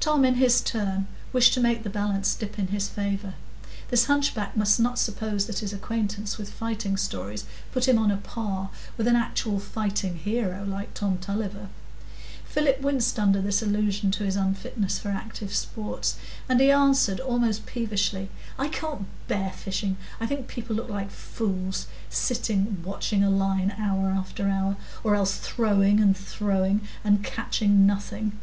Tom, 0.00 0.24
in 0.24 0.34
his 0.34 0.60
turn, 0.60 1.06
wished 1.32 1.54
to 1.54 1.60
make 1.60 1.84
the 1.84 1.88
balance 1.88 2.34
dip 2.34 2.58
in 2.58 2.66
his 2.74 2.88
favour. 2.88 3.34
This 3.88 4.06
hunchback 4.06 4.56
must 4.56 4.80
not 4.80 4.98
suppose 4.98 5.46
that 5.46 5.60
his 5.60 5.72
acquaintance 5.72 6.36
with 6.38 6.50
fighting 6.50 6.96
stories 6.96 7.44
put 7.70 7.86
him 7.86 7.96
on 7.96 8.10
a 8.10 8.16
par 8.16 8.70
with 8.96 9.06
an 9.06 9.14
actual 9.14 9.60
fighting 9.60 10.16
hero, 10.16 10.64
like 10.64 10.92
Tom 10.92 11.18
Tulliver. 11.18 11.68
Philip 12.44 12.80
winced 12.80 13.16
under 13.16 13.40
this 13.40 13.62
allusion 13.62 14.10
to 14.10 14.24
his 14.24 14.34
unfitness 14.34 14.98
for 14.98 15.10
active 15.10 15.54
sports, 15.54 16.16
and 16.48 16.58
he 16.58 16.72
answered 16.72 17.20
almost 17.20 17.64
peevishly,— 17.64 18.30
"I 18.58 18.66
can't 18.66 19.06
bear 19.28 19.52
fishing. 19.52 19.96
I 20.18 20.26
think 20.26 20.48
people 20.48 20.74
look 20.74 20.88
like 20.88 21.12
fools 21.12 21.86
sitting 22.10 22.82
watching 22.84 23.22
a 23.22 23.30
line 23.30 23.72
hour 23.78 24.08
after 24.10 24.48
hour, 24.48 24.74
or 25.04 25.14
else 25.14 25.36
throwing 25.36 26.00
and 26.00 26.16
throwing, 26.16 26.80
and 27.04 27.22
catching 27.22 27.86
nothing." 27.86 28.36